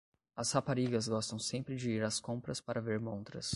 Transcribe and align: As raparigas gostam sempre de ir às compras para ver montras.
As 0.35 0.51
raparigas 0.53 1.07
gostam 1.07 1.37
sempre 1.37 1.75
de 1.75 1.91
ir 1.91 2.03
às 2.03 2.19
compras 2.19 2.59
para 2.59 2.81
ver 2.81 2.99
montras. 2.99 3.49